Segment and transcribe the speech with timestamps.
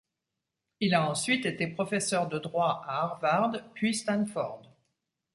[0.79, 4.67] Il a ensuite été professeur de droit à Harvard puis Stanford.